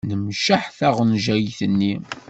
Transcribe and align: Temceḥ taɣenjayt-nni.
Temceḥ 0.09 0.63
taɣenjayt-nni. 0.77 1.93